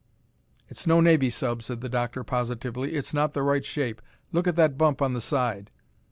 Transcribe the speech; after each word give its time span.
"It's 0.67 0.87
no 0.87 0.99
navy 0.99 1.29
sub," 1.29 1.61
said 1.61 1.81
the 1.81 1.87
doctor 1.87 2.23
positively. 2.23 2.93
"It's 2.95 3.13
not 3.13 3.35
the 3.35 3.43
right 3.43 3.63
shape. 3.63 4.01
Look 4.31 4.47
at 4.47 4.55
that 4.55 4.75
bump 4.75 4.99
on 4.99 5.13
the 5.13 5.21
side!" 5.21 5.69